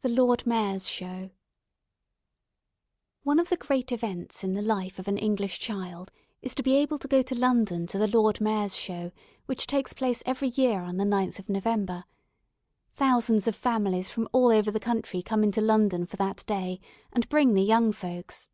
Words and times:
THE 0.00 0.08
LORD 0.08 0.46
MAYOR'S 0.46 0.88
SHOW 0.88 1.32
ONE 3.24 3.38
of 3.38 3.50
the 3.50 3.58
great 3.58 3.92
events 3.92 4.42
in 4.42 4.54
the 4.54 4.62
life 4.62 4.98
of 4.98 5.06
an 5.06 5.18
English 5.18 5.58
child 5.58 6.10
is 6.40 6.54
to 6.54 6.62
be 6.62 6.76
able 6.76 6.96
to 6.98 7.06
go 7.06 7.20
to 7.20 7.34
London 7.34 7.86
to 7.88 7.98
the 7.98 8.06
"Lord 8.06 8.40
Mayor's 8.40 8.74
Show," 8.74 9.12
which 9.44 9.66
takes 9.66 9.92
place 9.92 10.22
every 10.24 10.48
year 10.48 10.80
on 10.80 10.96
the 10.96 11.04
9th 11.04 11.38
of 11.38 11.50
November. 11.50 12.04
Thousands 12.94 13.46
of 13.46 13.54
families 13.54 14.08
from 14.10 14.30
all 14.32 14.48
over 14.48 14.70
the 14.70 14.80
country 14.80 15.20
come 15.20 15.44
into 15.44 15.60
London 15.60 16.06
for 16.06 16.16
that 16.16 16.42
day, 16.46 16.80
and 17.12 17.28
bring 17.28 17.52
the 17.52 17.60
young 17.62 17.92
folks. 17.92 18.48